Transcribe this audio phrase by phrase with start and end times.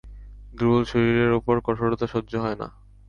[0.53, 2.67] দুর্বল শরীরের উপর কঠোরতা সহ্য হয় না।